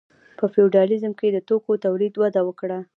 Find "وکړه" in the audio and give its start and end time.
2.45-2.79